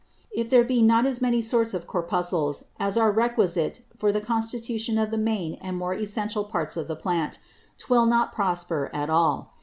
If 0.31 0.49
there 0.49 0.63
be 0.63 0.81
not 0.81 1.05
as 1.05 1.21
many 1.21 1.43
sorts 1.43 1.75
of 1.75 1.85
Corpuscles 1.85 2.63
as 2.79 2.97
are 2.97 3.11
requisite 3.11 3.81
for 3.95 4.11
the 4.11 4.19
Constitution 4.19 4.97
of 4.97 5.11
the 5.11 5.17
main 5.19 5.59
and 5.61 5.77
more 5.77 5.93
essential 5.93 6.43
Parts 6.43 6.75
of 6.75 6.87
the 6.87 6.95
Plant, 6.95 7.37
'twill 7.77 8.07
not 8.07 8.31
prosper 8.33 8.89
at 8.95 9.11
all. 9.11 9.53